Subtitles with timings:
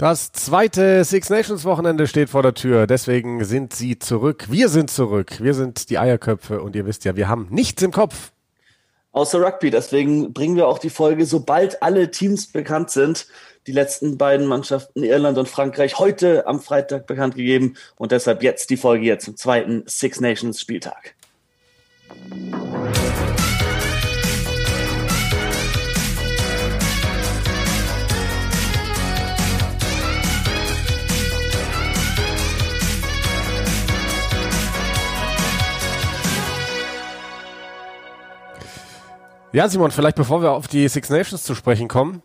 [0.00, 2.86] Das zweite Six Nations Wochenende steht vor der Tür.
[2.86, 4.46] Deswegen sind sie zurück.
[4.48, 5.42] Wir sind zurück.
[5.42, 8.32] Wir sind die Eierköpfe und ihr wisst ja, wir haben nichts im Kopf.
[9.12, 9.70] Außer Rugby.
[9.70, 13.26] Deswegen bringen wir auch die Folge, sobald alle Teams bekannt sind.
[13.66, 18.70] Die letzten beiden Mannschaften Irland und Frankreich heute am Freitag bekannt gegeben und deshalb jetzt
[18.70, 21.14] die Folge jetzt zum zweiten Six Nations Spieltag.
[39.52, 42.22] Ja, Simon, vielleicht bevor wir auf die Six Nations zu sprechen kommen,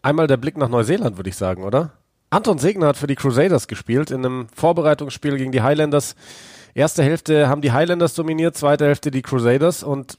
[0.00, 1.92] einmal der Blick nach Neuseeland, würde ich sagen, oder?
[2.30, 6.16] Anton Segner hat für die Crusaders gespielt in einem Vorbereitungsspiel gegen die Highlanders.
[6.74, 10.18] Erste Hälfte haben die Highlanders dominiert, zweite Hälfte die Crusaders und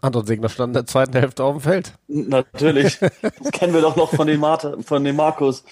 [0.00, 1.92] Anton Segner stand in der zweiten Hälfte auf dem Feld.
[2.08, 2.98] Natürlich.
[2.98, 5.62] Das kennen wir doch noch von den, Marta, von den Markus.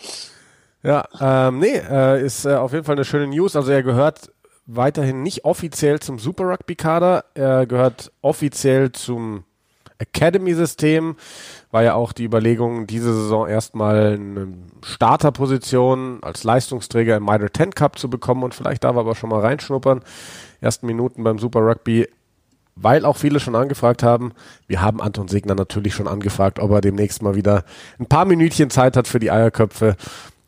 [0.84, 3.56] Ja, ähm, nee, äh, ist äh, auf jeden Fall eine schöne News.
[3.56, 4.30] Also er gehört
[4.66, 7.24] weiterhin nicht offiziell zum Super Rugby Kader.
[7.34, 9.44] Er gehört offiziell zum
[10.00, 11.16] Academy-System.
[11.70, 14.48] War ja auch die Überlegung, diese Saison erstmal eine
[14.82, 19.30] Starterposition als Leistungsträger im Mitre 10 Cup zu bekommen und vielleicht darf er aber schon
[19.30, 20.02] mal reinschnuppern.
[20.60, 22.08] Ersten Minuten beim Super Rugby,
[22.74, 24.32] weil auch viele schon angefragt haben.
[24.66, 27.64] Wir haben Anton Segner natürlich schon angefragt, ob er demnächst mal wieder
[27.98, 29.96] ein paar Minütchen Zeit hat für die Eierköpfe.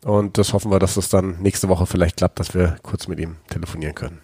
[0.03, 3.19] Und das hoffen wir, dass es dann nächste Woche vielleicht klappt, dass wir kurz mit
[3.19, 4.19] ihm telefonieren können.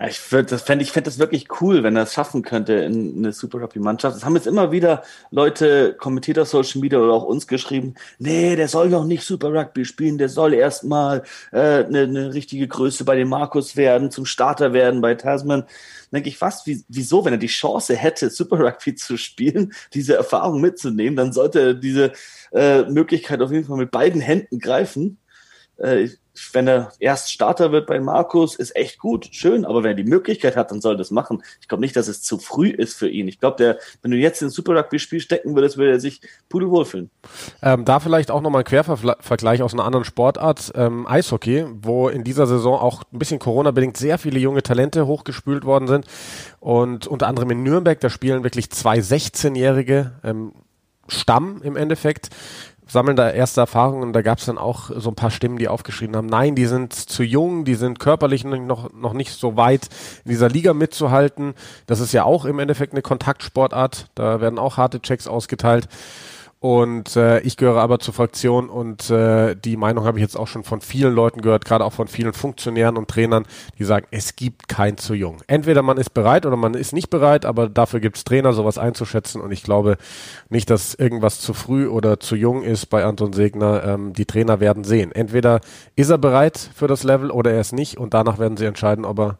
[0.00, 3.32] Ja, ich fände ich fände das wirklich cool, wenn er es schaffen könnte in eine
[3.34, 4.16] Super Rugby Mannschaft.
[4.16, 7.94] Das haben jetzt immer wieder Leute kommentiert auf Social Media oder auch uns geschrieben.
[8.18, 10.16] Nee, der soll noch nicht Super Rugby spielen.
[10.16, 15.02] Der soll erstmal äh, eine, eine richtige Größe bei den Markus werden, zum Starter werden
[15.02, 15.64] bei Tasman.
[16.10, 20.14] Denke ich fast, wie, wieso, wenn er die Chance hätte, Super Rugby zu spielen, diese
[20.14, 22.12] Erfahrung mitzunehmen, dann sollte er diese
[22.52, 25.18] äh, Möglichkeit auf jeden Fall mit beiden Händen greifen.
[25.76, 26.08] Äh,
[26.52, 30.04] wenn er erst Starter wird bei Markus, ist echt gut, schön, aber wenn er die
[30.04, 31.42] Möglichkeit hat, dann soll er das machen.
[31.60, 33.28] Ich glaube nicht, dass es zu früh ist für ihn.
[33.28, 36.84] Ich glaube, wenn du jetzt in ein Super Rugby-Spiel stecken würdest, würde er sich pudelwohl
[36.84, 37.10] fühlen.
[37.62, 42.24] Ähm, da vielleicht auch nochmal ein Quervergleich aus einer anderen Sportart, ähm, Eishockey, wo in
[42.24, 46.06] dieser Saison auch ein bisschen Corona-bedingt sehr viele junge Talente hochgespült worden sind
[46.58, 50.52] und unter anderem in Nürnberg, da spielen wirklich zwei 16-Jährige, ähm,
[51.12, 52.30] Stamm im Endeffekt
[52.90, 56.16] sammeln da erste Erfahrungen da gab es dann auch so ein paar Stimmen, die aufgeschrieben
[56.16, 59.88] haben, nein, die sind zu jung, die sind körperlich noch, noch nicht so weit
[60.24, 61.54] in dieser Liga mitzuhalten.
[61.86, 65.88] Das ist ja auch im Endeffekt eine Kontaktsportart, da werden auch harte Checks ausgeteilt.
[66.62, 70.46] Und äh, ich gehöre aber zur Fraktion und äh, die Meinung habe ich jetzt auch
[70.46, 73.46] schon von vielen Leuten gehört, gerade auch von vielen Funktionären und Trainern,
[73.78, 75.38] die sagen, es gibt kein zu jung.
[75.46, 78.76] Entweder man ist bereit oder man ist nicht bereit, aber dafür gibt es Trainer, sowas
[78.76, 79.40] einzuschätzen.
[79.40, 79.96] Und ich glaube
[80.50, 83.82] nicht, dass irgendwas zu früh oder zu jung ist bei Anton Segner.
[83.82, 85.12] Ähm, die Trainer werden sehen.
[85.12, 85.62] Entweder
[85.96, 89.06] ist er bereit für das Level oder er ist nicht und danach werden sie entscheiden,
[89.06, 89.38] ob er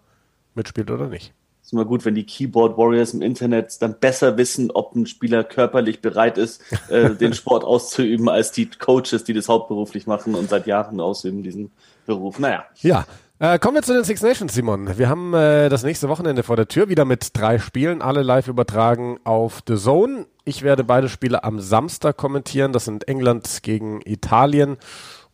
[0.54, 1.34] mitspielt oder nicht
[1.70, 5.44] ist immer gut, wenn die Keyboard Warriors im Internet dann besser wissen, ob ein Spieler
[5.44, 10.50] körperlich bereit ist, äh, den Sport auszuüben, als die Coaches, die das hauptberuflich machen und
[10.50, 11.70] seit Jahren ausüben, diesen
[12.06, 12.40] Beruf.
[12.40, 12.64] Naja.
[12.80, 13.04] Ja.
[13.38, 14.98] Äh, kommen wir zu den Six Nations, Simon.
[14.98, 18.48] Wir haben äh, das nächste Wochenende vor der Tür wieder mit drei Spielen, alle live
[18.48, 20.26] übertragen auf The Zone.
[20.44, 22.72] Ich werde beide Spiele am Samstag kommentieren.
[22.72, 24.76] Das sind England gegen Italien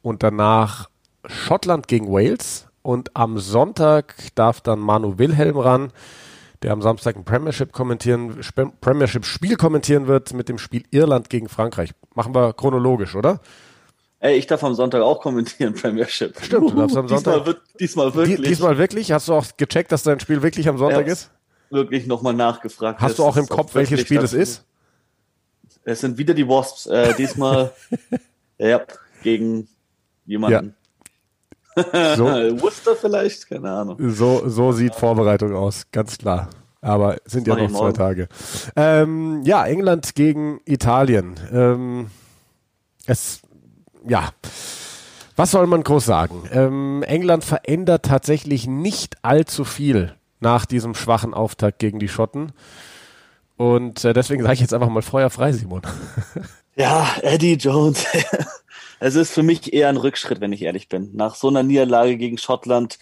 [0.03, 0.91] und danach
[1.25, 2.69] Schottland gegen Wales.
[2.83, 5.93] Und am Sonntag darf dann Manu Wilhelm ran
[6.63, 8.39] der am Samstag ein Premiership kommentieren,
[8.81, 11.91] Premiership-Spiel kommentieren wird mit dem Spiel Irland gegen Frankreich.
[12.15, 13.41] Machen wir chronologisch, oder?
[14.19, 16.37] Ey, ich darf am Sonntag auch kommentieren, Premiership.
[16.41, 17.35] Stimmt, du darfst am Sonntag.
[17.35, 18.49] Diesmal, wird, diesmal wirklich.
[18.49, 19.13] diesmal wirklich?
[19.13, 21.31] Hast du auch gecheckt, dass dein Spiel wirklich am Sonntag ist?
[21.71, 23.01] Wirklich nochmal nachgefragt.
[23.01, 24.65] Hast du auch im Kopf, welches Spiel es ist?
[25.85, 26.87] Es sind wieder die Wasps.
[26.87, 27.73] Äh, diesmal
[28.59, 28.83] ja,
[29.23, 29.69] gegen
[30.25, 30.76] jemanden.
[32.17, 33.97] So, Worcester vielleicht, keine Ahnung.
[33.99, 36.49] So, so sieht Vorbereitung aus, ganz klar.
[36.81, 38.29] Aber es sind ja noch zwei Tage.
[38.77, 41.35] Ähm, ja, England gegen Italien.
[41.53, 42.11] Ähm,
[43.07, 43.41] es,
[44.07, 44.31] ja.
[45.37, 46.45] Was soll man groß sagen?
[46.51, 52.53] Ähm, England verändert tatsächlich nicht allzu viel nach diesem schwachen Auftakt gegen die Schotten.
[53.57, 55.83] Und äh, deswegen sage ich jetzt einfach mal Feuer frei, Simon.
[56.79, 58.05] Ja, Eddie Jones.
[58.99, 61.11] Es ist für mich eher ein Rückschritt, wenn ich ehrlich bin.
[61.15, 62.99] Nach so einer Niederlage gegen Schottland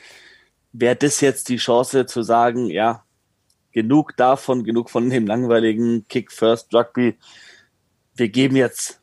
[0.72, 3.04] wäre das jetzt die Chance zu sagen, ja,
[3.72, 7.16] genug davon, genug von dem langweiligen Kick First Rugby.
[8.16, 9.00] Wir geben jetzt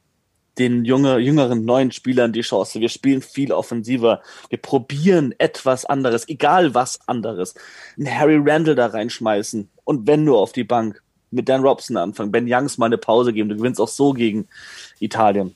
[0.57, 2.81] den junge, jüngeren neuen Spielern die Chance.
[2.81, 4.21] Wir spielen viel offensiver.
[4.49, 7.55] Wir probieren etwas anderes, egal was anderes.
[7.97, 11.01] Einen Harry Randall da reinschmeißen und wenn nur auf die Bank.
[11.33, 12.33] Mit Dan Robson anfangen.
[12.33, 13.47] Ben Youngs mal eine Pause geben.
[13.47, 14.49] Du gewinnst auch so gegen
[14.99, 15.55] Italien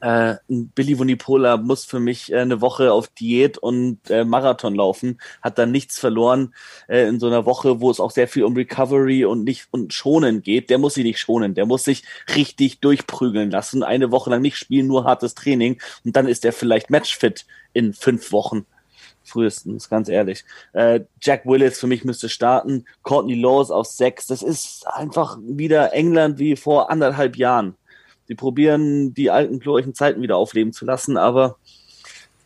[0.00, 5.20] äh, Billy Vunipola muss für mich äh, eine Woche auf Diät und äh, Marathon laufen,
[5.42, 6.54] hat dann nichts verloren
[6.88, 9.92] äh, in so einer Woche, wo es auch sehr viel um Recovery und nicht und
[9.92, 10.70] schonen geht.
[10.70, 12.04] Der muss sich nicht schonen, der muss sich
[12.34, 16.52] richtig durchprügeln lassen, eine Woche lang nicht spielen, nur hartes Training und dann ist er
[16.52, 18.66] vielleicht matchfit in fünf Wochen
[19.30, 20.44] frühestens, ganz ehrlich.
[20.72, 24.26] Äh, Jack Willis für mich müsste starten, Courtney Laws auf sechs.
[24.26, 27.76] Das ist einfach wieder England wie vor anderthalb Jahren.
[28.30, 31.56] Die probieren, die alten glorreichen Zeiten wieder aufleben zu lassen, aber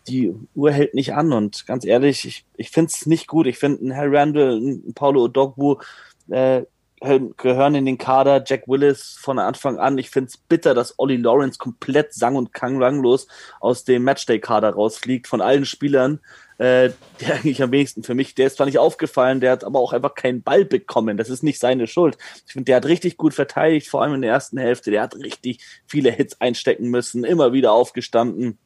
[0.08, 1.32] die Uhr hält nicht an.
[1.32, 3.46] Und ganz ehrlich, ich, ich finde es nicht gut.
[3.46, 5.76] Ich finde, ein Harry Randall, ein Paulo Odogwu
[6.30, 6.62] äh,
[7.36, 8.42] gehören in den Kader.
[8.46, 9.98] Jack Willis von Anfang an.
[9.98, 13.26] Ich finde es bitter, dass Ollie Lawrence komplett sang- und klanglos
[13.60, 15.26] aus dem Matchday-Kader rausfliegt.
[15.26, 16.20] Von allen Spielern
[16.58, 16.90] äh,
[17.20, 19.92] der eigentlich am wenigsten für mich, der ist zwar nicht aufgefallen, der hat aber auch
[19.92, 21.16] einfach keinen Ball bekommen.
[21.16, 22.16] Das ist nicht seine Schuld.
[22.46, 24.90] Ich finde, der hat richtig gut verteidigt, vor allem in der ersten Hälfte.
[24.90, 28.58] Der hat richtig viele Hits einstecken müssen, immer wieder aufgestanden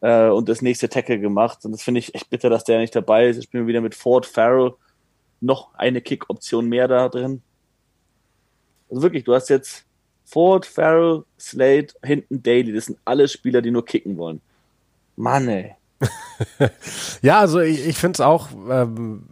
[0.00, 1.64] äh, und das nächste Tackle gemacht.
[1.64, 3.38] Und das finde ich echt bitter, dass der nicht dabei ist.
[3.38, 4.74] Ich bin wieder mit Ford Farrell
[5.40, 7.42] noch eine Kick-Option mehr da drin.
[8.90, 9.84] Also wirklich, du hast jetzt
[10.24, 12.72] Ford, Farrell, Slade, hinten Daly.
[12.72, 14.40] Das sind alle Spieler, die nur kicken wollen.
[15.16, 15.74] Mann, ey.
[17.22, 19.24] ja, also ich, ich finde es auch, ähm,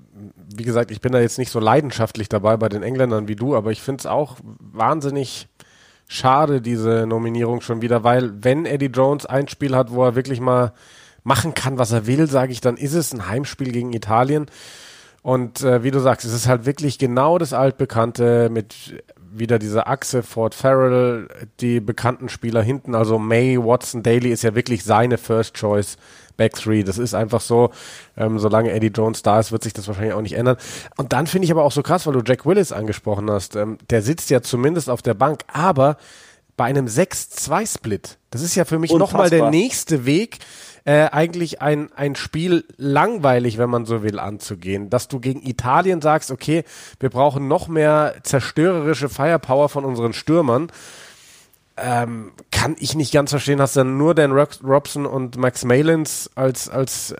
[0.54, 3.56] wie gesagt, ich bin da jetzt nicht so leidenschaftlich dabei bei den Engländern wie du,
[3.56, 5.48] aber ich finde es auch wahnsinnig
[6.06, 10.40] schade, diese Nominierung schon wieder, weil wenn Eddie Jones ein Spiel hat, wo er wirklich
[10.40, 10.72] mal
[11.22, 14.46] machen kann, was er will, sage ich, dann ist es ein Heimspiel gegen Italien.
[15.22, 19.02] Und äh, wie du sagst, es ist halt wirklich genau das Altbekannte mit
[19.32, 21.28] wieder dieser Achse Ford Farrell,
[21.60, 25.96] die bekannten Spieler hinten, also May, Watson, Daly ist ja wirklich seine First Choice
[26.36, 26.82] Back Three.
[26.82, 27.70] Das ist einfach so.
[28.16, 30.56] Ähm, solange Eddie Jones da ist, wird sich das wahrscheinlich auch nicht ändern.
[30.96, 33.56] Und dann finde ich aber auch so krass, weil du Jack Willis angesprochen hast.
[33.56, 35.96] Ähm, der sitzt ja zumindest auf der Bank, aber
[36.56, 38.18] bei einem 6-2-Split.
[38.30, 40.38] Das ist ja für mich nochmal der nächste Weg,
[40.84, 44.90] äh, eigentlich ein, ein Spiel langweilig, wenn man so will, anzugehen.
[44.90, 46.64] Dass du gegen Italien sagst, okay,
[47.00, 50.70] wir brauchen noch mehr zerstörerische Firepower von unseren Stürmern
[51.76, 56.68] ähm, kann ich nicht ganz verstehen, hast dann nur Dan Robson und Max Malins als,
[56.68, 57.14] als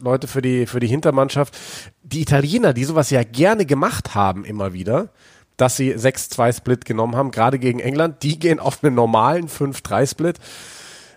[0.00, 1.56] Leute für die, für die Hintermannschaft.
[2.02, 5.08] Die Italiener, die sowas ja gerne gemacht haben, immer wieder,
[5.56, 10.38] dass sie 6-2-Split genommen haben, gerade gegen England, die gehen auf einen normalen 5-3-Split.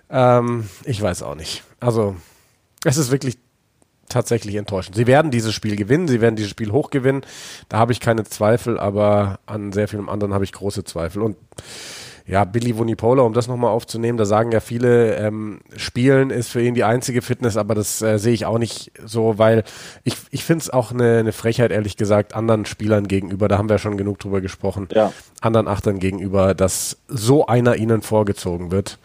[0.10, 1.63] Ähm, ich weiß auch nicht.
[1.80, 2.16] Also,
[2.86, 3.38] es ist wirklich
[4.07, 4.95] tatsächlich enttäuschend.
[4.95, 7.25] Sie werden dieses Spiel gewinnen, sie werden dieses Spiel hochgewinnen.
[7.68, 11.22] Da habe ich keine Zweifel, aber an sehr vielem anderen habe ich große Zweifel.
[11.22, 11.36] Und
[12.27, 16.62] ja, Billy Vunipola, um das nochmal aufzunehmen, da sagen ja viele, ähm, Spielen ist für
[16.62, 19.63] ihn die einzige Fitness, aber das äh, sehe ich auch nicht so, weil
[20.03, 23.69] ich, ich finde es auch eine, eine Frechheit, ehrlich gesagt, anderen Spielern gegenüber, da haben
[23.69, 25.13] wir ja schon genug drüber gesprochen, ja.
[25.39, 29.00] anderen Achtern gegenüber, dass so einer ihnen vorgezogen wird.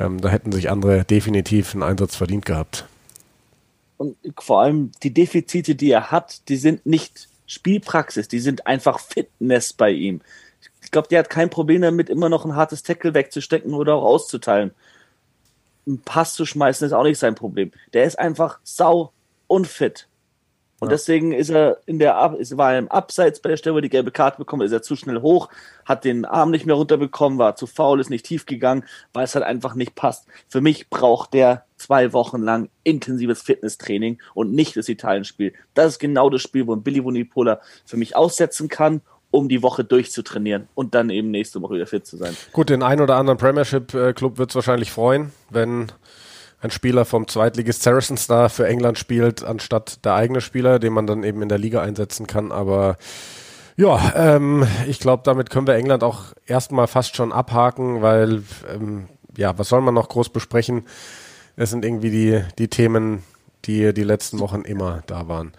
[0.00, 2.86] Ähm, da hätten sich andere definitiv einen Einsatz verdient gehabt.
[3.98, 9.00] Und vor allem die Defizite, die er hat, die sind nicht Spielpraxis, die sind einfach
[9.00, 10.22] Fitness bei ihm
[10.94, 14.70] glaube, der hat kein Problem damit, immer noch ein hartes Tackle wegzustecken oder auch auszuteilen.
[15.86, 17.72] Ein Pass zu schmeißen ist auch nicht sein Problem.
[17.92, 19.12] Der ist einfach sau
[19.48, 20.08] unfit.
[20.78, 20.94] Und ja.
[20.94, 23.78] deswegen ist er in der Ab ist, war er im Abseits bei der Stelle, wo
[23.78, 25.48] er die gelbe Karte bekommen, ist er zu schnell hoch,
[25.84, 29.34] hat den Arm nicht mehr runterbekommen, war zu faul, ist nicht tief gegangen, weil es
[29.34, 30.26] halt einfach nicht passt.
[30.48, 35.54] Für mich braucht der zwei Wochen lang intensives Fitnesstraining und nicht das Italien-Spiel.
[35.74, 39.00] Das ist genau das Spiel, wo ein Billy Vunipola für mich aussetzen kann
[39.34, 42.36] um die Woche durchzutrainieren und dann eben nächste Woche wieder fit zu sein.
[42.52, 45.90] Gut, den einen oder anderen Premiership-Club wird es wahrscheinlich freuen, wenn
[46.60, 51.08] ein Spieler vom Zweitligist Saracens da für England spielt, anstatt der eigene Spieler, den man
[51.08, 52.52] dann eben in der Liga einsetzen kann.
[52.52, 52.96] Aber
[53.76, 59.08] ja, ähm, ich glaube, damit können wir England auch erstmal fast schon abhaken, weil, ähm,
[59.36, 60.84] ja, was soll man noch groß besprechen?
[61.56, 63.24] Es sind irgendwie die, die Themen,
[63.66, 65.52] die die letzten Wochen immer da waren.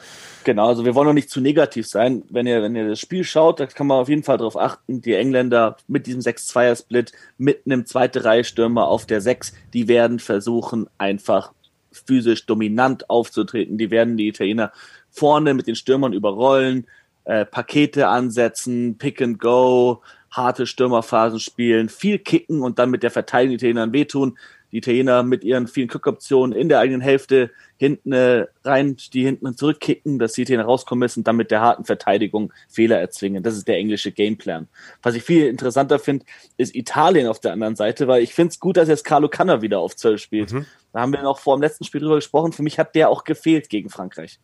[0.44, 2.24] Genau, also wir wollen noch nicht zu negativ sein.
[2.30, 5.02] Wenn ihr, wenn ihr das Spiel schaut, da kann man auf jeden Fall darauf achten,
[5.02, 10.20] die Engländer mit diesem 6-2er-Split, mit einem zweite Reihe Stürmer auf der 6, die werden
[10.20, 11.52] versuchen, einfach
[11.92, 13.78] physisch dominant aufzutreten.
[13.78, 14.72] Die werden die Italiener
[15.10, 16.86] vorne mit den Stürmern überrollen,
[17.24, 23.12] äh, Pakete ansetzen, Pick and Go, harte Stürmerphasen spielen, viel kicken und dann mit der
[23.12, 24.38] Verteidigung Italienern wehtun
[24.76, 29.56] die Italiener mit ihren vielen Kick-Optionen in der eigenen Hälfte hinten äh, rein, die hinten
[29.56, 33.42] zurückkicken, dass die Italiener rauskommen müssen und dann mit der harten Verteidigung Fehler erzwingen.
[33.42, 34.68] Das ist der englische Gameplan.
[35.02, 36.26] Was ich viel interessanter finde,
[36.58, 39.62] ist Italien auf der anderen Seite, weil ich finde es gut, dass jetzt Carlo Canna
[39.62, 40.52] wieder auf 12 spielt.
[40.52, 40.66] Mhm.
[40.92, 42.52] Da haben wir noch vor dem letzten Spiel drüber gesprochen.
[42.52, 44.40] Für mich hat der auch gefehlt gegen Frankreich.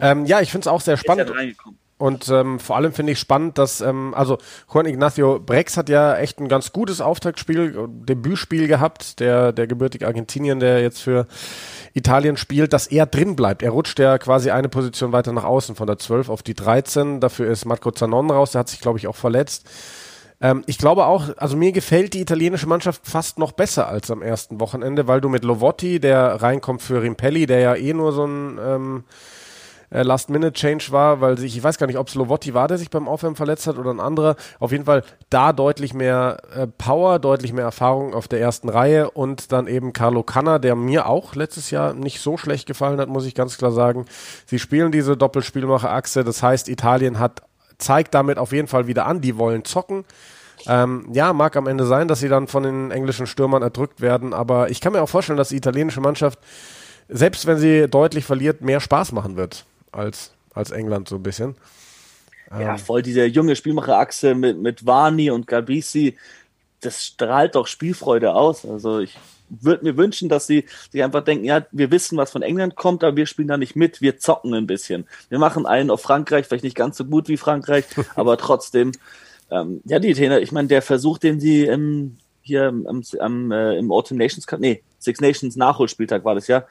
[0.00, 1.30] Ähm, ja, ich finde es auch sehr spannend.
[2.02, 4.38] Und ähm, vor allem finde ich spannend, dass, ähm, also
[4.74, 10.08] Juan Ignacio Brex hat ja echt ein ganz gutes Auftaktspiel, Debütspiel gehabt, der, der gebürtige
[10.08, 11.28] Argentinien, der jetzt für
[11.94, 13.62] Italien spielt, dass er drin bleibt.
[13.62, 17.20] Er rutscht ja quasi eine Position weiter nach außen, von der 12 auf die 13.
[17.20, 19.70] Dafür ist Marco Zanon raus, der hat sich, glaube ich, auch verletzt.
[20.40, 24.22] Ähm, ich glaube auch, also mir gefällt die italienische Mannschaft fast noch besser als am
[24.22, 28.24] ersten Wochenende, weil du mit Lovotti, der reinkommt für Rimpelli, der ja eh nur so
[28.24, 29.04] ein ähm,
[29.92, 32.90] äh, Last-Minute-Change war, weil sich, ich weiß gar nicht, ob es Lovotti war, der sich
[32.90, 34.36] beim Aufwärmen verletzt hat oder ein anderer.
[34.58, 39.10] Auf jeden Fall da deutlich mehr äh, Power, deutlich mehr Erfahrung auf der ersten Reihe
[39.10, 43.08] und dann eben Carlo Canna, der mir auch letztes Jahr nicht so schlecht gefallen hat,
[43.08, 44.06] muss ich ganz klar sagen.
[44.46, 47.42] Sie spielen diese Doppelspielmacher-Achse, das heißt, Italien hat
[47.78, 50.04] zeigt damit auf jeden Fall wieder an, die wollen zocken.
[50.68, 54.32] Ähm, ja, mag am Ende sein, dass sie dann von den englischen Stürmern erdrückt werden,
[54.32, 56.38] aber ich kann mir auch vorstellen, dass die italienische Mannschaft,
[57.08, 61.54] selbst wenn sie deutlich verliert, mehr Spaß machen wird als, als England so ein bisschen.
[62.50, 62.78] Ja, ähm.
[62.78, 66.16] voll diese junge Spielmacherachse mit, mit Vani und Gabisi,
[66.80, 68.66] das strahlt doch Spielfreude aus.
[68.66, 69.16] Also ich
[69.48, 73.04] würde mir wünschen, dass sie sich einfach denken, ja, wir wissen, was von England kommt,
[73.04, 75.06] aber wir spielen da nicht mit, wir zocken ein bisschen.
[75.28, 77.84] Wir machen einen auf Frankreich, vielleicht nicht ganz so gut wie Frankreich,
[78.14, 78.92] aber trotzdem,
[79.50, 83.76] ähm, ja, die Italiener, ich meine, der Versuch, den sie im, hier am, am, äh,
[83.76, 86.64] im Autumn Nations Cup, nee, Six Nations Nachholspieltag war das ja,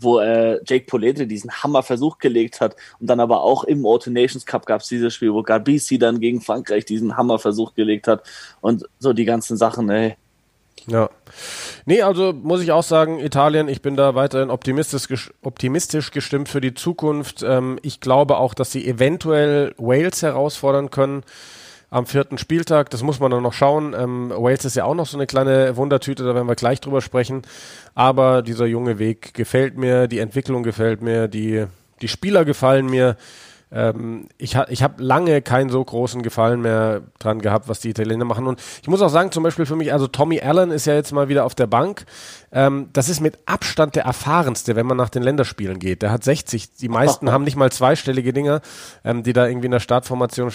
[0.00, 2.76] wo äh, Jake Polete diesen Hammerversuch gelegt hat.
[3.00, 6.20] Und dann aber auch im Auto Nations Cup gab es dieses Spiel, wo Garbisi dann
[6.20, 8.22] gegen Frankreich diesen Hammerversuch gelegt hat.
[8.60, 10.16] Und so die ganzen Sachen, ey.
[10.86, 11.10] Ja.
[11.84, 16.60] Nee, also muss ich auch sagen, Italien, ich bin da weiterhin optimistisch, optimistisch gestimmt für
[16.60, 17.42] die Zukunft.
[17.42, 21.24] Ähm, ich glaube auch, dass sie eventuell Wales herausfordern können
[21.90, 22.90] am vierten Spieltag.
[22.90, 23.94] Das muss man dann noch schauen.
[23.98, 27.00] Ähm, Wales ist ja auch noch so eine kleine Wundertüte, da werden wir gleich drüber
[27.00, 27.42] sprechen.
[27.94, 31.66] Aber dieser junge Weg gefällt mir, die Entwicklung gefällt mir, die,
[32.00, 33.16] die Spieler gefallen mir.
[33.70, 37.90] Ähm, ich ha, ich habe lange keinen so großen Gefallen mehr dran gehabt, was die
[37.90, 38.46] Italiener machen.
[38.46, 41.12] Und ich muss auch sagen, zum Beispiel für mich, also Tommy Allen ist ja jetzt
[41.12, 42.06] mal wieder auf der Bank.
[42.50, 46.02] Ähm, das ist mit Abstand der erfahrenste, wenn man nach den Länderspielen geht.
[46.02, 46.76] Der hat 60.
[46.76, 48.62] Die meisten haben nicht mal zweistellige Dinger,
[49.04, 50.50] ähm, die da irgendwie in der Startformation.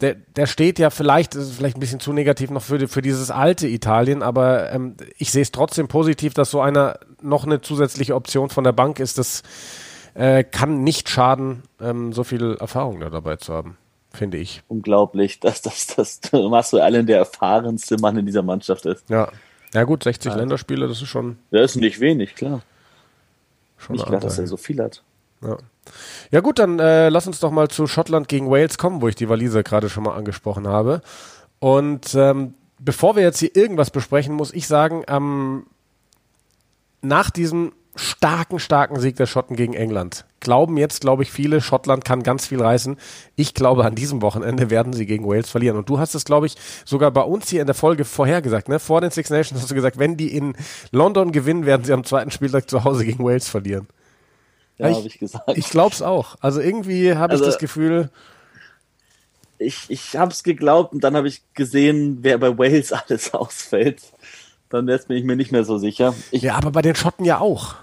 [0.00, 3.30] Der, der steht ja vielleicht, ist vielleicht ein bisschen zu negativ noch für, für dieses
[3.30, 8.14] alte Italien, aber ähm, ich sehe es trotzdem positiv, dass so einer noch eine zusätzliche
[8.14, 9.18] Option von der Bank ist.
[9.18, 9.42] Das
[10.16, 13.76] äh, kann nicht schaden, ähm, so viel Erfahrung da dabei zu haben,
[14.12, 14.62] finde ich.
[14.68, 19.08] Unglaublich, dass, dass, dass Marcel Allen der erfahrenste Mann in dieser Mannschaft ist.
[19.10, 19.28] Ja,
[19.74, 20.38] ja gut, 60 ja.
[20.38, 21.38] Länderspiele, das ist schon.
[21.50, 22.62] Das ist nicht wenig, klar.
[23.76, 25.02] Schon nicht klar, dass er so viel hat.
[25.42, 25.58] Ja.
[26.30, 29.14] Ja gut, dann äh, lass uns doch mal zu Schottland gegen Wales kommen, wo ich
[29.14, 31.02] die Waliser gerade schon mal angesprochen habe.
[31.60, 35.66] Und ähm, bevor wir jetzt hier irgendwas besprechen, muss ich sagen, ähm,
[37.02, 40.24] nach diesem starken, starken Sieg der Schotten gegen England.
[40.40, 42.96] Glauben jetzt, glaube ich, viele, Schottland kann ganz viel reißen.
[43.34, 45.76] Ich glaube, an diesem Wochenende werden sie gegen Wales verlieren.
[45.76, 48.68] Und du hast es, glaube ich, sogar bei uns hier in der Folge vorhergesagt.
[48.68, 48.78] Ne?
[48.78, 50.56] Vor den Six Nations hast du gesagt, wenn die in
[50.92, 53.88] London gewinnen, werden sie am zweiten Spieltag zu Hause gegen Wales verlieren.
[54.78, 55.56] Ja, habe ich gesagt.
[55.56, 56.36] Ich glaube es auch.
[56.40, 58.10] Also irgendwie habe also, ich das Gefühl.
[59.58, 64.02] Ich, ich habe es geglaubt und dann habe ich gesehen, wer bei Wales alles ausfällt.
[64.68, 66.14] Dann bin ich mir nicht mehr so sicher.
[66.30, 67.76] Ich, ja, aber bei den Schotten ja auch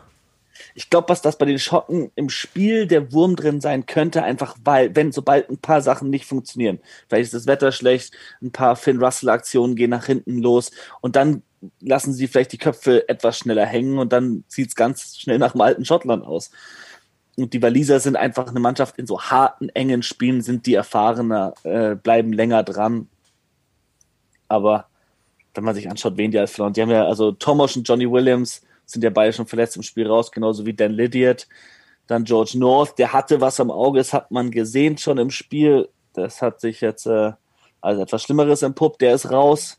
[0.76, 4.56] ich glaube, was das bei den Schotten im Spiel der Wurm drin sein könnte, einfach
[4.64, 8.76] weil, wenn sobald ein paar Sachen nicht funktionieren, vielleicht ist das Wetter schlecht, ein paar
[8.76, 11.44] Finn Russell-Aktionen gehen nach hinten los und dann
[11.80, 15.54] lassen sie vielleicht die Köpfe etwas schneller hängen und dann sieht es ganz schnell nach
[15.54, 16.52] dem alten Schottland aus.
[17.36, 21.54] Und die Waliser sind einfach eine Mannschaft in so harten, engen Spielen, sind die erfahrener,
[21.64, 23.08] äh, bleiben länger dran.
[24.48, 24.88] Aber
[25.56, 28.10] wenn man sich anschaut, wen die als verloren, die haben ja also Thomas und Johnny
[28.10, 28.62] Williams,
[28.94, 31.48] sind ja beide schon verletzt im Spiel raus, genauso wie Dan Lydiard.
[32.08, 35.90] Dann George North, der hatte was am Auge, das hat man gesehen schon im Spiel.
[36.14, 37.32] Das hat sich jetzt äh,
[37.84, 39.78] also etwas Schlimmeres entpuppt, der ist raus.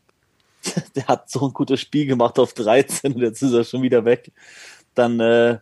[0.95, 4.05] der hat so ein gutes Spiel gemacht auf 13 und jetzt ist er schon wieder
[4.05, 4.31] weg.
[4.93, 5.59] Dann äh,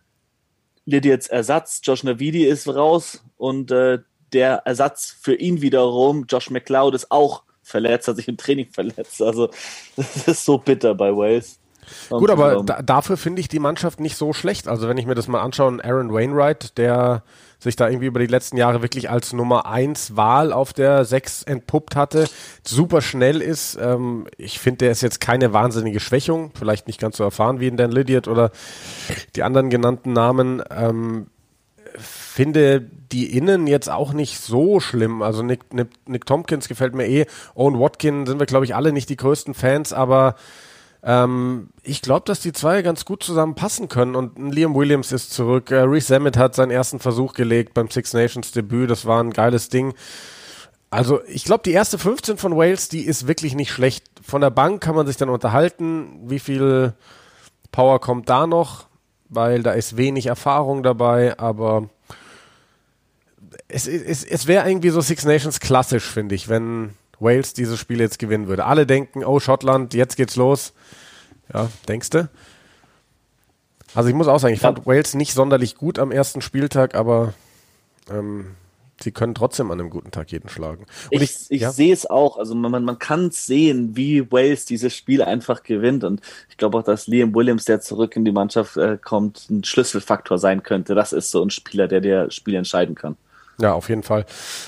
[0.85, 3.99] Lydiards Ersatz, Josh Navidi ist raus und äh,
[4.33, 9.21] der Ersatz für ihn wiederum, Josh McLeod, ist auch verletzt, hat sich im Training verletzt.
[9.21, 9.49] Also
[9.95, 11.59] das ist so bitter bei Wales.
[12.09, 14.67] Gut, aber da, dafür finde ich die Mannschaft nicht so schlecht.
[14.67, 17.23] Also wenn ich mir das mal anschaue, Aaron Wainwright, der
[17.59, 21.43] sich da irgendwie über die letzten Jahre wirklich als Nummer 1 Wahl auf der 6
[21.43, 22.27] entpuppt hatte,
[22.65, 23.77] super schnell ist.
[23.81, 27.67] Ähm, ich finde, der ist jetzt keine wahnsinnige Schwächung, vielleicht nicht ganz so erfahren wie
[27.67, 28.51] in Dan Lydiard oder
[29.35, 30.61] die anderen genannten Namen.
[30.69, 31.27] Ähm,
[31.97, 35.21] finde die Innen jetzt auch nicht so schlimm.
[35.21, 37.25] Also Nick, Nick, Nick Tompkins gefällt mir eh.
[37.55, 40.35] Owen Watkin sind wir, glaube ich, alle nicht die größten Fans, aber
[41.03, 45.31] ähm, ich glaube, dass die zwei ganz gut zusammen passen können und Liam Williams ist
[45.31, 45.69] zurück.
[45.71, 48.89] Äh, Reese Emmett hat seinen ersten Versuch gelegt beim Six Nations Debüt.
[48.89, 49.93] Das war ein geiles Ding.
[50.89, 54.05] Also ich glaube, die erste 15 von Wales, die ist wirklich nicht schlecht.
[54.21, 56.93] Von der Bank kann man sich dann unterhalten, wie viel
[57.71, 58.85] Power kommt da noch,
[59.27, 61.89] weil da ist wenig Erfahrung dabei, aber
[63.67, 66.91] es, es, es wäre irgendwie so Six Nations klassisch, finde ich, wenn
[67.23, 68.65] Wales dieses Spiel jetzt gewinnen würde.
[68.65, 70.73] Alle denken, oh Schottland, jetzt geht's los.
[71.53, 72.29] Ja, denkst du?
[73.95, 77.33] Also ich muss auch sagen, ich fand Wales nicht sonderlich gut am ersten Spieltag, aber
[78.09, 78.55] ähm,
[79.01, 80.85] sie können trotzdem an einem guten Tag jeden schlagen.
[81.11, 81.71] Und ich, ich, ich ja?
[81.71, 82.37] sehe es auch.
[82.37, 86.03] Also man, man kann sehen, wie Wales dieses Spiel einfach gewinnt.
[86.03, 89.63] Und ich glaube auch, dass Liam Williams, der zurück in die Mannschaft äh, kommt, ein
[89.63, 90.95] Schlüsselfaktor sein könnte.
[90.95, 93.15] Das ist so ein Spieler, der der Spiel entscheiden kann.
[93.59, 94.25] Ja, auf jeden Fall.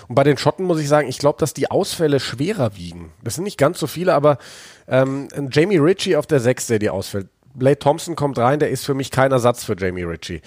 [0.08, 3.12] Und bei den Schotten muss ich sagen, ich glaube, dass die Ausfälle schwerer wiegen.
[3.24, 4.38] Das sind nicht ganz so viele, aber
[4.88, 7.28] ähm, Jamie Ritchie auf der 6, der die ausfällt.
[7.56, 10.42] Blade Thompson kommt rein, der ist für mich kein Ersatz für Jamie Ritchie.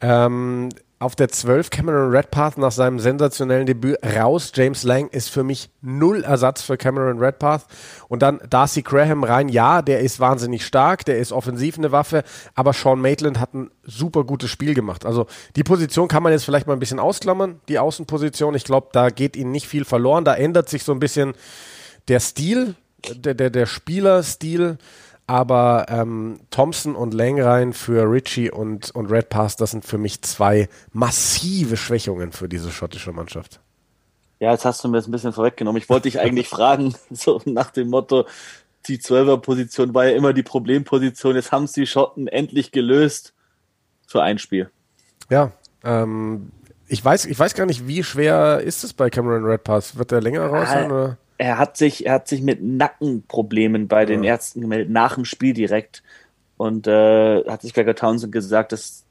[0.00, 4.52] Ähm, auf der 12 Cameron Redpath nach seinem sensationellen Debüt raus.
[4.54, 7.66] James Lang ist für mich null Ersatz für Cameron Redpath.
[8.08, 9.50] Und dann Darcy Graham rein.
[9.50, 12.24] Ja, der ist wahnsinnig stark, der ist offensiv eine Waffe,
[12.54, 15.04] aber Sean Maitland hat ein super gutes Spiel gemacht.
[15.04, 18.54] Also die Position kann man jetzt vielleicht mal ein bisschen ausklammern, die Außenposition.
[18.54, 20.24] Ich glaube, da geht ihnen nicht viel verloren.
[20.24, 21.34] Da ändert sich so ein bisschen
[22.08, 22.74] der Stil,
[23.14, 24.78] der, der, der Spielerstil.
[25.26, 30.22] Aber ähm, Thompson und Langrein für Richie und, und Red Pass, das sind für mich
[30.22, 33.60] zwei massive Schwächungen für diese schottische Mannschaft.
[34.38, 35.80] Ja, jetzt hast du mir das ein bisschen vorweggenommen.
[35.80, 38.26] Ich wollte dich eigentlich fragen, so nach dem Motto,
[38.86, 41.34] die Zwölfer-Position war ja immer die Problemposition.
[41.34, 43.34] Jetzt haben es die Schotten endlich gelöst
[44.06, 44.70] für ein Spiel.
[45.28, 45.50] Ja,
[45.82, 46.52] ähm,
[46.86, 49.98] ich weiß, ich weiß gar nicht, wie schwer ist es bei Cameron Redpass?
[49.98, 50.92] Wird der länger raus sein?
[50.92, 51.18] Oder?
[51.38, 55.52] Er hat sich, er hat sich mit Nackenproblemen bei den Ärzten gemeldet, nach dem Spiel
[55.52, 56.02] direkt.
[56.56, 59.04] Und äh, hat sich Gregor Townsend gesagt, dass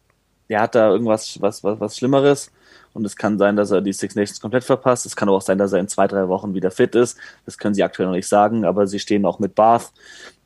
[0.48, 2.52] er hat da irgendwas was, was, was Schlimmeres.
[2.94, 5.06] Und es kann sein, dass er die Six Nations komplett verpasst.
[5.06, 7.18] Es kann aber auch sein, dass er in zwei, drei Wochen wieder fit ist.
[7.46, 9.92] Das können sie aktuell noch nicht sagen, aber sie stehen auch mit Bath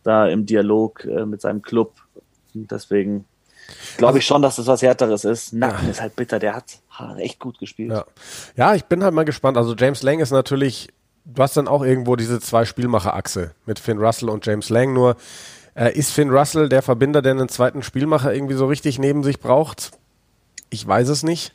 [0.03, 1.93] da im Dialog äh, mit seinem Club.
[2.55, 3.25] Und deswegen
[3.98, 5.53] glaube ich schon, dass das was Härteres ist.
[5.53, 5.91] Nacken ja.
[5.91, 7.91] ist halt bitter, der hat, hat echt gut gespielt.
[7.91, 8.06] Ja.
[8.56, 9.58] ja, ich bin halt mal gespannt.
[9.58, 10.89] Also James Lang ist natürlich
[11.33, 14.93] du hast dann auch irgendwo diese zwei Spielmacher-Achse mit Finn Russell und James Lang.
[14.93, 15.15] Nur
[15.75, 19.39] äh, ist Finn Russell der Verbinder, der einen zweiten Spielmacher irgendwie so richtig neben sich
[19.39, 19.91] braucht?
[20.69, 21.53] Ich weiß es nicht.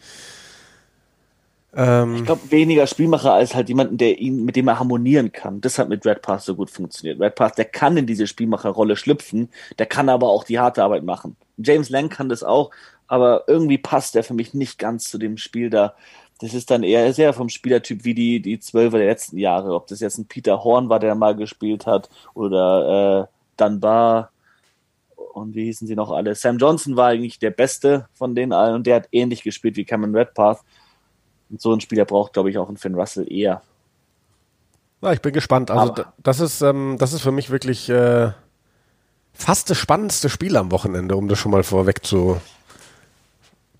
[1.76, 5.60] Ähm, ich glaube, weniger Spielmacher als halt jemanden, der ihn, mit dem er harmonieren kann.
[5.60, 7.20] Das hat mit Red Path so gut funktioniert.
[7.20, 11.02] Red Path, der kann in diese Spielmacherrolle schlüpfen, der kann aber auch die harte Arbeit
[11.02, 11.36] machen.
[11.56, 12.70] James Lang kann das auch,
[13.06, 15.94] aber irgendwie passt er für mich nicht ganz zu dem Spiel da
[16.44, 19.74] das ist dann eher sehr vom Spielertyp wie die, die Zwölfer der letzten Jahre.
[19.74, 23.26] Ob das jetzt ein Peter Horn war, der mal gespielt hat, oder äh,
[23.56, 24.30] Dunbar
[25.32, 26.34] und wie hießen sie noch alle?
[26.34, 29.86] Sam Johnson war eigentlich der Beste von denen allen und der hat ähnlich gespielt wie
[29.86, 30.60] Cameron Redpath.
[31.48, 33.62] Und so ein Spieler braucht, glaube ich, auch ein Finn Russell eher.
[35.00, 35.70] Ja, ich bin gespannt.
[35.70, 38.32] Also Aber das ist, ähm, das ist für mich wirklich äh,
[39.32, 42.38] fast das spannendste Spiel am Wochenende, um das schon mal vorweg zu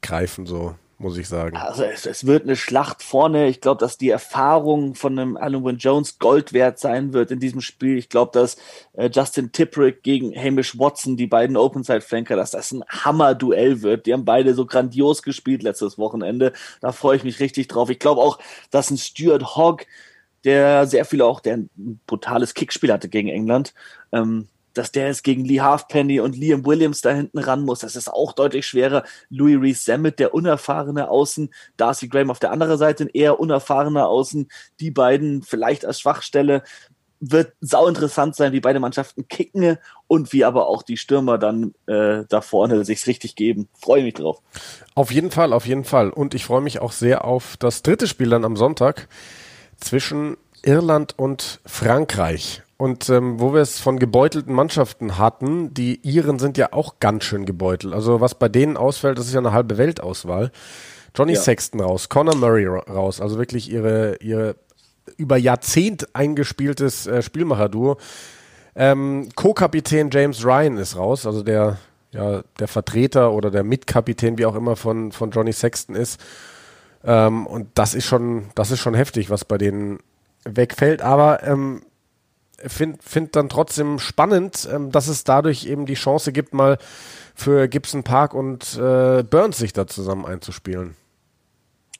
[0.01, 0.47] greifen.
[0.47, 1.57] So muss ich sagen.
[1.57, 3.49] Also es, es wird eine Schlacht vorne.
[3.49, 7.61] Ich glaube, dass die Erfahrung von einem Alan Jones Gold wert sein wird in diesem
[7.61, 7.99] Spiel.
[7.99, 8.57] Ich glaube, dass
[8.93, 14.07] äh, Justin Tipperick gegen Hamish Watson, die beiden Open-Side-Flanker, dass das ein Hammer-Duell wird.
[14.07, 16.53] Die haben beide so grandios gespielt letztes Wochenende.
[16.81, 17.91] Da freue ich mich richtig drauf.
[17.91, 18.39] Ich glaube auch,
[18.71, 19.85] dass ein Stuart Hogg,
[20.45, 23.75] der sehr viel auch, der ein brutales Kickspiel hatte gegen England,
[24.13, 27.81] ähm, dass der jetzt gegen Lee Halfpenny und Liam Williams da hinten ran muss.
[27.81, 29.05] Das ist auch deutlich schwerer.
[29.31, 34.09] Louis Reese Sammet, der unerfahrene Außen, Darcy Graham auf der anderen Seite, ein eher unerfahrener
[34.09, 34.49] Außen.
[34.81, 36.63] Die beiden vielleicht als Schwachstelle.
[37.27, 41.73] Wird sau interessant sein, wie beide Mannschaften kicken und wie aber auch die Stürmer dann
[41.87, 43.69] äh, da vorne sich's richtig geben.
[43.81, 44.43] Freue mich drauf.
[44.95, 46.11] Auf jeden Fall, auf jeden Fall.
[46.11, 49.09] Und ich freue mich auch sehr auf das dritte Spiel dann am Sonntag
[49.79, 52.64] zwischen Irland und Frankreich.
[52.77, 57.25] Und ähm, wo wir es von gebeutelten Mannschaften hatten, die Iren sind ja auch ganz
[57.25, 57.95] schön gebeutelt.
[57.95, 60.51] Also was bei denen ausfällt, das ist ja eine halbe Weltauswahl.
[61.15, 61.41] Johnny ja.
[61.41, 64.57] Sexton raus, Conor Murray raus, also wirklich ihre, ihre
[65.17, 67.99] über Jahrzehnt eingespieltes äh, Spielmacher-Duo.
[68.75, 71.79] Ähm, Co-Kapitän James Ryan ist raus, also der,
[72.11, 76.21] ja, der Vertreter oder der Mitkapitän, wie auch immer, von, von Johnny Sexton ist.
[77.05, 80.01] Ähm, und das ist schon, das ist schon heftig, was bei denen
[80.45, 81.03] wegfällt.
[81.03, 81.83] Aber ähm,
[82.59, 86.79] finde find dann trotzdem spannend, ähm, dass es dadurch eben die Chance gibt, mal
[87.35, 90.97] für Gibson Park und äh, Burns sich da zusammen einzuspielen.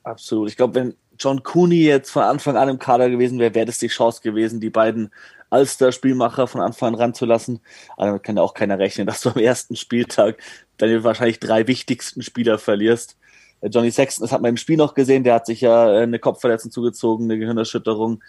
[0.03, 0.49] Absolut.
[0.49, 3.79] Ich glaube, wenn John Cooney jetzt von Anfang an im Kader gewesen wäre, wäre das
[3.79, 5.11] die Chance gewesen, die beiden
[5.51, 7.61] Alster-Spielmacher von Anfang an ranzulassen.
[7.97, 10.37] Aber damit kann ja auch keiner rechnen, dass du am ersten Spieltag
[10.77, 13.17] deine wahrscheinlich drei wichtigsten Spieler verlierst.
[13.61, 16.03] Äh, Johnny Sexton, das hat man im Spiel noch gesehen, der hat sich ja äh,
[16.03, 18.23] eine Kopfverletzung zugezogen, eine Gehirnerschütterung.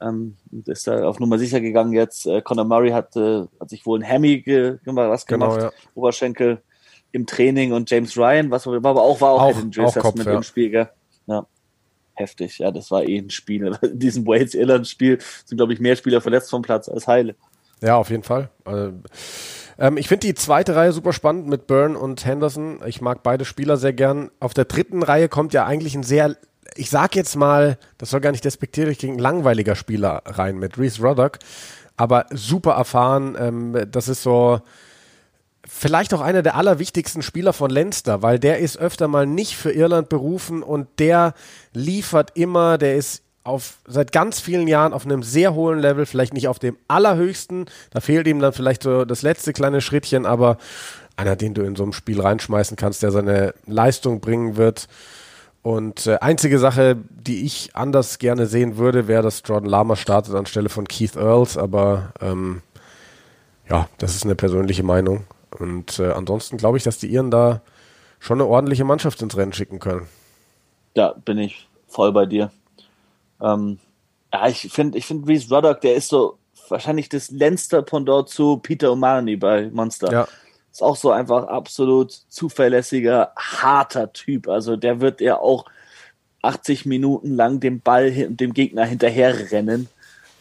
[0.00, 0.36] Ähm,
[0.66, 2.26] ist da auf Nummer sicher gegangen jetzt.
[2.26, 5.70] Äh, Conor Murray hat, äh, hat sich wohl ein Hemi ge was genau, gemacht, genau,
[5.70, 5.72] ja.
[5.94, 6.62] Oberschenkel
[7.12, 10.36] im Training und James Ryan, was war aber auch war auch, auch Injury Assessment ja.
[10.36, 10.88] im Spiel, gell?
[11.26, 11.46] Ja.
[12.14, 13.76] Heftig, ja, das war eh ein Spiel.
[13.82, 17.34] In diesem Wales-Irland-Spiel sind, glaube ich, mehr Spieler verletzt vom Platz als heile.
[17.80, 18.50] Ja, auf jeden Fall.
[18.64, 18.92] Also,
[19.78, 22.80] ähm, ich finde die zweite Reihe super spannend mit Byrne und Henderson.
[22.86, 24.30] Ich mag beide Spieler sehr gern.
[24.38, 26.36] Auf der dritten Reihe kommt ja eigentlich ein sehr,
[26.76, 31.02] ich sag jetzt mal, das soll gar nicht despektierlich gegen langweiliger Spieler rein mit Reese
[31.02, 31.38] Ruddock,
[31.96, 33.36] aber super erfahren.
[33.38, 34.60] Ähm, das ist so,
[35.66, 39.72] vielleicht auch einer der allerwichtigsten Spieler von Leinster, weil der ist öfter mal nicht für
[39.72, 41.34] Irland berufen und der
[41.72, 46.34] liefert immer, der ist auf, seit ganz vielen Jahren auf einem sehr hohen Level, vielleicht
[46.34, 50.58] nicht auf dem allerhöchsten, da fehlt ihm dann vielleicht so das letzte kleine Schrittchen, aber
[51.16, 54.88] einer, den du in so einem Spiel reinschmeißen kannst, der seine Leistung bringen wird.
[55.62, 60.34] Und äh, einzige Sache, die ich anders gerne sehen würde, wäre, dass Jordan Lama startet
[60.34, 62.62] anstelle von Keith Earls, aber ähm,
[63.68, 65.24] ja, das ist eine persönliche Meinung.
[65.58, 67.60] Und äh, ansonsten glaube ich, dass die Iren da
[68.18, 70.06] schon eine ordentliche Mannschaft ins Rennen schicken können.
[70.94, 72.50] Ja, bin ich voll bei dir.
[73.40, 73.78] Ähm,
[74.32, 78.58] ja, ich finde, ich finde Reese Ruddock, der ist so wahrscheinlich das Lenster Pendant zu
[78.58, 80.12] Peter O'Mahony bei Monster.
[80.12, 80.28] Ja.
[80.72, 84.48] Ist auch so einfach absolut zuverlässiger, harter Typ.
[84.48, 85.66] Also der wird ja auch
[86.42, 89.88] 80 Minuten lang dem Ball, dem Gegner hinterherrennen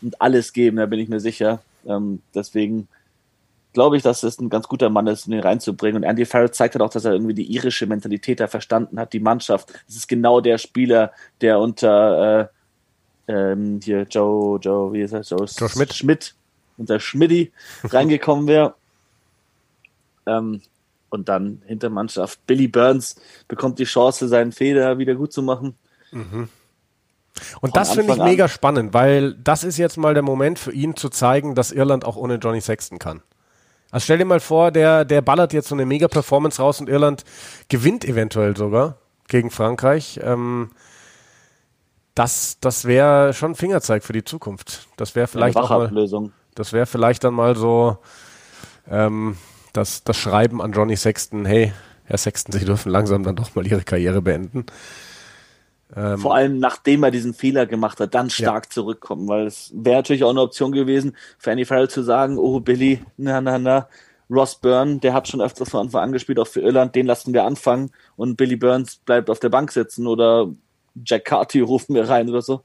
[0.01, 1.61] und alles geben, da bin ich mir sicher.
[1.85, 2.87] Ähm, deswegen
[3.73, 6.03] glaube ich, dass es ein ganz guter Mann ist, ihn reinzubringen.
[6.03, 9.13] Und Andy Farrell zeigt halt auch, dass er irgendwie die irische Mentalität da verstanden hat,
[9.13, 9.73] die Mannschaft.
[9.87, 11.11] Das ist genau der Spieler,
[11.41, 12.49] der unter
[13.27, 15.21] äh, ähm, hier Joe, Joe, wie ist er?
[15.21, 15.93] Joe, Joe Schmidt.
[15.93, 16.35] Schmidt,
[16.77, 17.51] unter Schmidti
[17.83, 18.73] reingekommen wäre.
[20.37, 20.61] Ähm,
[21.09, 22.45] und dann Hintermannschaft.
[22.45, 23.15] Billy Burns
[23.47, 25.75] bekommt die Chance, seinen Fehler wieder gut zu machen.
[26.11, 26.49] Mhm.
[27.61, 28.49] Und das finde ich mega an.
[28.49, 32.15] spannend, weil das ist jetzt mal der Moment für ihn zu zeigen, dass Irland auch
[32.15, 33.21] ohne Johnny Sexton kann.
[33.91, 36.89] Also stell dir mal vor, der, der ballert jetzt so eine mega Performance raus und
[36.89, 37.23] Irland
[37.69, 40.19] gewinnt eventuell sogar gegen Frankreich.
[40.21, 40.69] Ähm,
[42.13, 44.87] das, das wäre schon ein Fingerzeig für die Zukunft.
[44.97, 47.97] Das wäre vielleicht auch mal, das wäre vielleicht dann mal so
[48.89, 49.37] ähm,
[49.79, 53.65] das, das Schreiben an Johnny Sexton, hey, Herr Sexton, Sie dürfen langsam dann doch mal
[53.65, 54.65] Ihre Karriere beenden.
[55.95, 58.69] Ähm, Vor allem nachdem er diesen Fehler gemacht hat, dann stark ja.
[58.71, 62.59] zurückkommen, weil es wäre natürlich auch eine Option gewesen, für Andy Farrell zu sagen, oh
[62.59, 63.87] Billy, na na na,
[64.29, 67.33] Ross Byrne, der hat schon öfters von Anfang an gespielt, auch für Irland, den lassen
[67.33, 70.51] wir anfangen und Billy Burns bleibt auf der Bank sitzen oder
[71.05, 72.63] Jack Carty ruft mir rein oder so.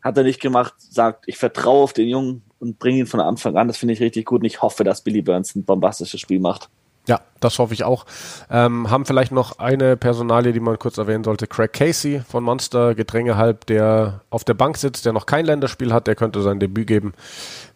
[0.00, 3.56] Hat er nicht gemacht, sagt, ich vertraue auf den Jungen und bringe ihn von Anfang
[3.56, 3.68] an.
[3.68, 6.68] Das finde ich richtig gut und ich hoffe, dass Billy Burns ein bombastisches Spiel macht.
[7.08, 8.04] Ja, das hoffe ich auch.
[8.50, 11.46] Ähm, haben vielleicht noch eine Personalie, die man kurz erwähnen sollte.
[11.46, 16.08] Craig Casey von Monster, Gedrängehalb, der auf der Bank sitzt, der noch kein Länderspiel hat,
[16.08, 17.14] der könnte sein Debüt geben,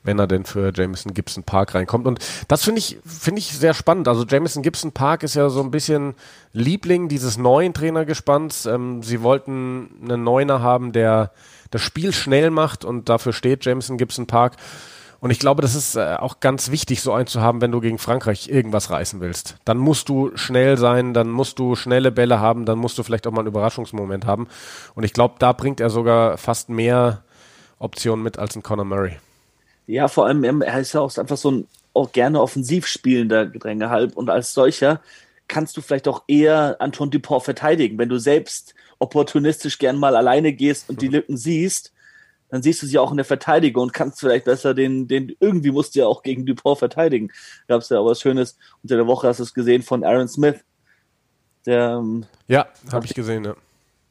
[0.02, 2.08] wenn er denn für Jameson Gibson Park reinkommt.
[2.08, 4.08] Und das finde ich, finde ich sehr spannend.
[4.08, 6.14] Also Jameson Gibson Park ist ja so ein bisschen
[6.52, 8.66] Liebling dieses neuen Trainergespanns.
[8.66, 11.30] Ähm, sie wollten einen Neuner haben, der
[11.70, 14.56] das Spiel schnell macht und dafür steht Jameson Gibson Park.
[15.20, 17.80] Und ich glaube, das ist äh, auch ganz wichtig, so einen zu haben, wenn du
[17.80, 19.56] gegen Frankreich irgendwas reißen willst.
[19.66, 23.26] Dann musst du schnell sein, dann musst du schnelle Bälle haben, dann musst du vielleicht
[23.26, 24.48] auch mal einen Überraschungsmoment haben.
[24.94, 27.22] Und ich glaube, da bringt er sogar fast mehr
[27.78, 29.18] Optionen mit als ein Conor Murray.
[29.86, 34.16] Ja, vor allem, er ist ja auch einfach so ein auch gerne offensiv spielender Gedrängehalb
[34.16, 35.00] und als solcher
[35.48, 37.98] kannst du vielleicht auch eher Anton Dupont verteidigen.
[37.98, 41.14] Wenn du selbst opportunistisch gern mal alleine gehst und die mhm.
[41.14, 41.92] Lücken siehst,
[42.50, 45.70] dann siehst du sie auch in der Verteidigung und kannst vielleicht besser den, den irgendwie
[45.70, 47.32] musst du ja auch gegen Dupont verteidigen.
[47.68, 48.56] Gab es ja auch was Schönes.
[48.82, 50.56] Unter der Woche hast du es gesehen von Aaron Smith,
[51.66, 53.54] der ähm, ja, habe ich gesehen, ja.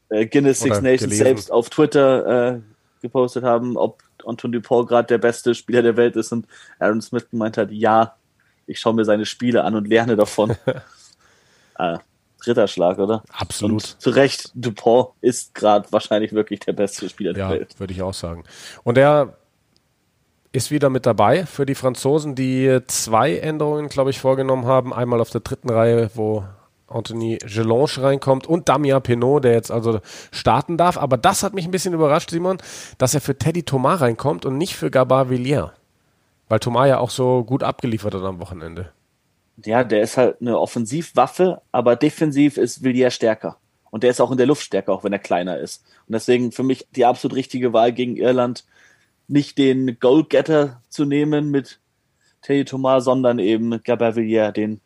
[0.10, 1.24] Äh, Guinness Six Nations gelesen.
[1.24, 2.60] selbst auf Twitter äh,
[3.02, 6.48] gepostet haben, ob Anton Dupont gerade der beste Spieler der Welt ist und
[6.80, 8.16] Aaron Smith gemeint hat, ja,
[8.68, 10.56] ich schaue mir seine Spiele an und lerne davon.
[11.76, 12.00] ah,
[12.46, 13.24] Ritterschlag, oder?
[13.32, 13.74] Absolut.
[13.74, 17.80] Und zu Recht, Dupont ist gerade wahrscheinlich wirklich der beste Spieler der ja, Welt.
[17.80, 18.44] würde ich auch sagen.
[18.84, 19.38] Und er
[20.52, 24.94] ist wieder mit dabei für die Franzosen, die zwei Änderungen, glaube ich, vorgenommen haben.
[24.94, 26.44] Einmal auf der dritten Reihe, wo
[26.88, 30.00] Anthony Gelange reinkommt und Damien Pinot, der jetzt also
[30.32, 30.98] starten darf.
[30.98, 32.58] Aber das hat mich ein bisschen überrascht, Simon,
[32.98, 35.72] dass er für Teddy Thomas reinkommt und nicht für Gabar Villiers.
[36.48, 38.92] Weil Thomas ja auch so gut abgeliefert hat am Wochenende
[39.66, 43.58] ja, der ist halt eine Offensivwaffe, aber defensiv ist Villiers stärker.
[43.92, 45.84] Und der ist auch in der Luft stärker, auch wenn er kleiner ist.
[46.08, 48.66] Und deswegen für mich die absolut richtige Wahl gegen Irland,
[49.28, 51.80] nicht den Goalgetter zu nehmen mit
[52.42, 54.82] Teddy Thomas, sondern eben Gabert Villiers, den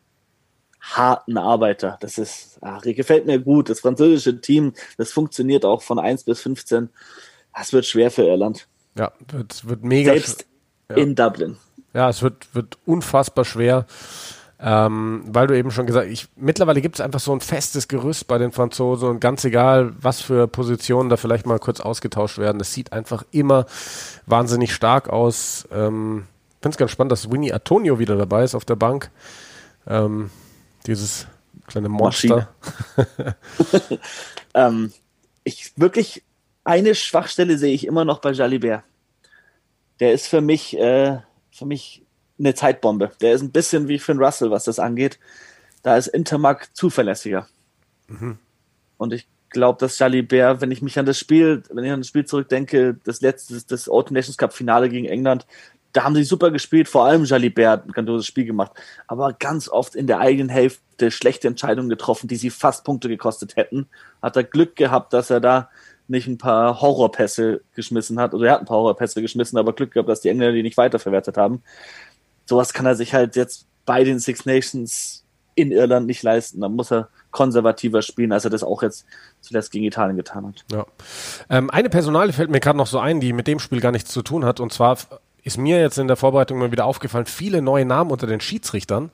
[0.80, 1.96] harten Arbeiter.
[2.00, 3.70] Das ist, ach, gefällt mir gut.
[3.70, 6.90] Das französische Team, das funktioniert auch von 1 bis 15.
[7.54, 8.68] Das wird schwer für Irland.
[8.96, 10.12] Ja, wird, wird mega.
[10.12, 10.46] Selbst
[10.90, 10.96] ja.
[10.96, 11.56] in Dublin.
[11.94, 13.86] Ja, es wird, wird unfassbar schwer.
[14.66, 18.26] Ähm, weil du eben schon gesagt hast, mittlerweile gibt es einfach so ein festes Gerüst
[18.26, 22.62] bei den Franzosen und ganz egal, was für Positionen da vielleicht mal kurz ausgetauscht werden,
[22.62, 23.66] es sieht einfach immer
[24.24, 25.68] wahnsinnig stark aus.
[25.70, 29.10] Ähm, ich finde es ganz spannend, dass Winnie Antonio wieder dabei ist auf der Bank.
[29.86, 30.30] Ähm,
[30.86, 31.26] dieses
[31.66, 32.48] kleine Monster.
[34.54, 34.94] ähm,
[35.44, 36.22] ich wirklich,
[36.64, 38.82] eine Schwachstelle sehe ich immer noch bei Jalibert.
[40.00, 41.18] Der ist für mich, äh,
[41.50, 42.03] für mich
[42.38, 43.12] eine Zeitbombe.
[43.20, 45.18] Der ist ein bisschen wie Finn Russell, was das angeht.
[45.82, 47.46] Da ist Intermark zuverlässiger.
[48.08, 48.38] Mhm.
[48.96, 52.08] Und ich glaube, dass Jalibert, wenn ich mich an das Spiel, wenn ich an das
[52.08, 55.46] Spiel zurückdenke, das letzte, das Autumn Nations Cup Finale gegen England,
[55.94, 58.72] da haben sie super gespielt, vor allem Jalibert hat ein grandioses Spiel gemacht,
[59.06, 63.54] aber ganz oft in der eigenen Hälfte schlechte Entscheidungen getroffen, die sie fast Punkte gekostet
[63.54, 63.86] hätten.
[64.20, 65.70] Hat er Glück gehabt, dass er da
[66.08, 69.92] nicht ein paar Horrorpässe geschmissen hat, oder er hat ein paar Horrorpässe geschmissen, aber Glück
[69.92, 71.62] gehabt, dass die Engländer die nicht weiterverwertet haben.
[72.46, 76.60] Sowas kann er sich halt jetzt bei den Six Nations in Irland nicht leisten.
[76.60, 79.06] Da muss er konservativer spielen, als er das auch jetzt
[79.40, 80.64] zuletzt gegen Italien getan hat.
[80.72, 80.86] Ja.
[81.50, 84.10] Ähm, eine Personale fällt mir gerade noch so ein, die mit dem Spiel gar nichts
[84.10, 84.60] zu tun hat.
[84.60, 84.98] Und zwar
[85.42, 89.10] ist mir jetzt in der Vorbereitung mal wieder aufgefallen, viele neue Namen unter den Schiedsrichtern.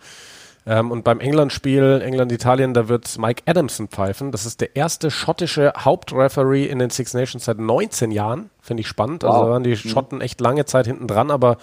[0.67, 4.31] Ähm, und beim England-Spiel, England-Italien, da wird Mike Adamson pfeifen.
[4.31, 8.51] Das ist der erste schottische Hauptreferee in den Six Nations seit 19 Jahren.
[8.61, 9.25] Finde ich spannend.
[9.25, 9.41] Also wow.
[9.43, 9.77] Also waren die mhm.
[9.77, 11.57] Schotten echt lange Zeit hinten dran, aber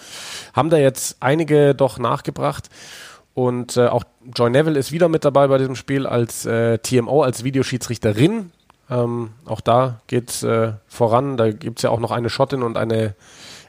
[0.54, 2.70] haben da jetzt einige doch nachgebracht.
[3.34, 4.04] Und äh, auch
[4.36, 8.52] Joy Neville ist wieder mit dabei bei diesem Spiel als äh, TMO, als Videoschiedsrichterin.
[8.90, 11.38] Ähm, auch da geht äh, voran.
[11.38, 13.14] Da gibt es ja auch noch eine Schottin und eine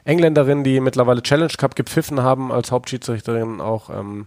[0.05, 3.91] Engländerin, die mittlerweile Challenge Cup gepfiffen haben als Hauptschiedsrichterin auch.
[3.91, 4.25] Ähm,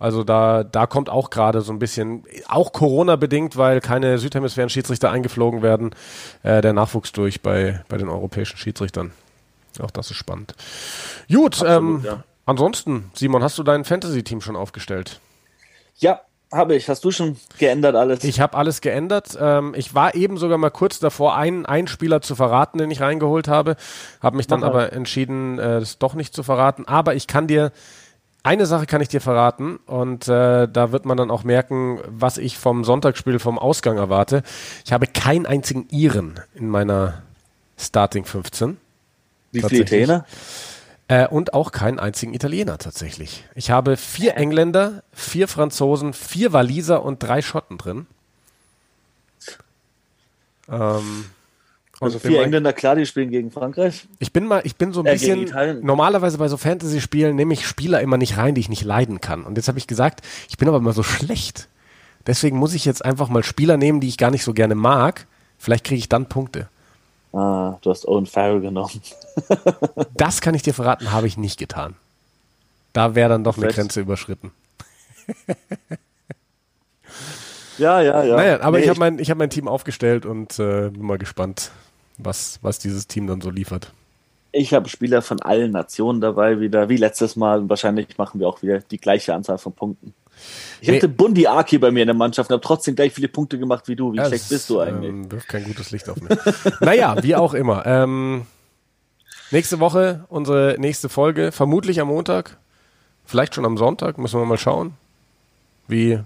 [0.00, 5.60] also da, da kommt auch gerade so ein bisschen, auch Corona-bedingt, weil keine Südhemisphären-Schiedsrichter eingeflogen
[5.62, 5.94] werden,
[6.42, 9.12] äh, der Nachwuchs durch bei, bei den europäischen Schiedsrichtern.
[9.78, 10.54] Auch das ist spannend.
[11.28, 12.24] Gut, Absolut, ähm, ja.
[12.46, 15.20] ansonsten, Simon, hast du dein Fantasy-Team schon aufgestellt?
[15.98, 16.88] Ja, habe ich.
[16.88, 18.24] Hast du schon geändert alles?
[18.24, 19.38] Ich habe alles geändert.
[19.40, 23.00] Ähm, ich war eben sogar mal kurz davor, einen, einen Spieler zu verraten, den ich
[23.00, 23.76] reingeholt habe.
[24.20, 26.88] Habe mich dann Mach aber entschieden, äh, das doch nicht zu verraten.
[26.88, 27.70] Aber ich kann dir,
[28.42, 32.38] eine Sache kann ich dir verraten und äh, da wird man dann auch merken, was
[32.38, 34.42] ich vom Sonntagsspiel vom Ausgang erwarte.
[34.84, 37.22] Ich habe keinen einzigen Iren in meiner
[37.78, 38.78] Starting 15.
[39.52, 40.24] Wie viele Italiener?
[41.08, 43.44] Äh, und auch keinen einzigen Italiener tatsächlich.
[43.54, 48.06] Ich habe vier Engländer, vier Franzosen, vier Waliser und drei Schotten drin.
[50.68, 51.24] Ähm,
[52.00, 54.08] also vier Engländer, klar, die spielen gegen Frankreich.
[54.18, 57.66] Ich bin mal, ich bin so ein äh, bisschen, normalerweise bei so Fantasy-Spielen nehme ich
[57.66, 59.44] Spieler immer nicht rein, die ich nicht leiden kann.
[59.44, 61.68] Und jetzt habe ich gesagt, ich bin aber immer so schlecht.
[62.26, 65.26] Deswegen muss ich jetzt einfach mal Spieler nehmen, die ich gar nicht so gerne mag.
[65.58, 66.68] Vielleicht kriege ich dann Punkte.
[67.32, 69.00] Ah, du hast Owen Farrell genommen.
[70.14, 71.96] das kann ich dir verraten, habe ich nicht getan.
[72.92, 73.78] Da wäre dann doch Vielleicht.
[73.78, 74.50] eine Grenze überschritten.
[77.78, 78.36] ja, ja, ja.
[78.36, 81.70] Naja, aber nee, ich habe mein, hab mein Team aufgestellt und äh, bin mal gespannt,
[82.22, 83.92] was, was dieses Team dann so liefert.
[84.52, 87.60] Ich habe Spieler von allen Nationen dabei, wieder wie letztes Mal.
[87.60, 90.14] Und wahrscheinlich machen wir auch wieder die gleiche Anzahl von Punkten.
[90.80, 90.96] Ich nee.
[90.96, 93.86] hatte Bundi Aki bei mir in der Mannschaft und habe trotzdem gleich viele Punkte gemacht
[93.88, 94.12] wie du.
[94.12, 95.10] Wie ja, schlecht bist du eigentlich?
[95.10, 96.36] Ähm, wirft kein gutes Licht auf mich.
[96.80, 97.84] naja, wie auch immer.
[97.86, 98.46] Ähm,
[99.50, 102.56] nächste Woche unsere nächste Folge, vermutlich am Montag,
[103.24, 104.94] vielleicht schon am Sonntag, müssen wir mal schauen,
[105.86, 106.20] wie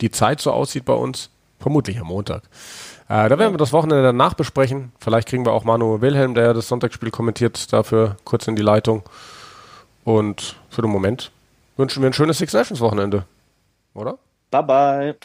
[0.00, 1.30] die Zeit so aussieht bei uns.
[1.60, 2.42] Vermutlich am Montag.
[3.08, 4.92] Äh, da werden wir das Wochenende danach besprechen.
[4.98, 9.02] Vielleicht kriegen wir auch Manu Wilhelm, der das Sonntagsspiel kommentiert, dafür kurz in die Leitung.
[10.04, 11.30] Und für den Moment
[11.76, 13.26] wünschen wir ein schönes Six Nations Wochenende
[13.94, 14.18] oder?
[14.50, 15.16] Bye bye.